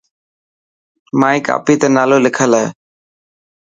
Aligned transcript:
مائي 1.19 1.39
ڪاپي 1.47 1.73
تي 1.81 1.87
نالو 1.97 2.17
لکل 2.25 2.51
هي. 2.59 2.65